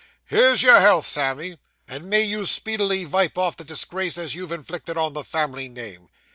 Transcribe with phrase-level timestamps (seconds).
[0.25, 4.97] 'Here's your health, Sammy, and may you speedily vipe off the disgrace as you've inflicted
[4.97, 6.09] on the family name.